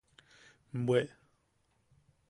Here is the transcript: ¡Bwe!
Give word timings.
¡Bwe! 0.85 1.01